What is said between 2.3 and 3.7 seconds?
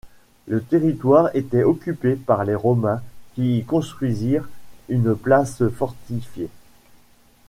les Romains qui y